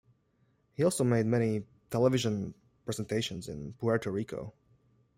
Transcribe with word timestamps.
He 0.73 0.83
also 0.83 1.03
made 1.03 1.27
many 1.27 1.61
television 1.91 2.55
presentations 2.85 3.47
in 3.47 3.73
Puerto 3.73 4.09
Rico. 4.09 4.55